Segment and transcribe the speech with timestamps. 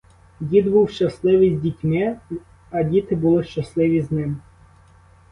[0.39, 2.19] Дід був щасливий з дітьми,
[2.71, 4.37] а діти були щасливі з ним.